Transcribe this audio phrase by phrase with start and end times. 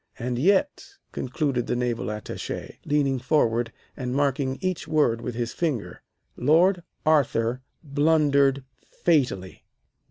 [0.17, 6.01] And yet," concluded the Naval Attache, leaning forward and marking each word with his finger,
[6.35, 9.63] "Lord Arthur blundered fatally.